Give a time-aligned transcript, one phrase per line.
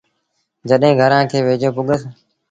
[0.69, 2.01] جڏهيݩ گھرآݩ کي ويجھو پُڳس۔